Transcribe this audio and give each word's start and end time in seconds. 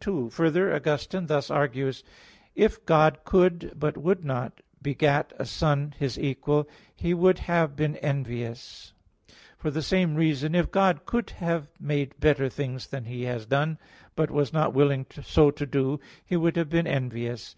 2: 0.00 0.30
Further, 0.30 0.74
Augustine 0.74 1.26
thus 1.26 1.50
argues 1.50 2.02
(Contra 2.02 2.14
Maximin. 2.14 2.40
iii, 2.40 2.64
8): 2.64 2.64
"If 2.70 2.86
God 2.86 3.18
could, 3.26 3.72
but 3.78 3.96
would 3.98 4.24
not, 4.24 4.62
beget 4.80 5.34
a 5.38 5.44
Son 5.44 5.92
His 5.98 6.18
equal, 6.18 6.66
He 6.96 7.12
would 7.12 7.40
have 7.40 7.76
been 7.76 7.96
envious." 7.96 8.94
For 9.58 9.70
the 9.70 9.82
same 9.82 10.14
reason, 10.14 10.54
if 10.54 10.70
God 10.70 11.04
could 11.04 11.28
have 11.36 11.66
made 11.78 12.18
better 12.18 12.48
things 12.48 12.86
than 12.86 13.04
He 13.04 13.24
has 13.24 13.44
done, 13.44 13.76
but 14.16 14.30
was 14.30 14.50
not 14.50 14.72
willing 14.72 15.04
so 15.22 15.50
to 15.50 15.66
do, 15.66 16.00
He 16.24 16.38
would 16.38 16.56
have 16.56 16.70
been 16.70 16.86
envious. 16.86 17.50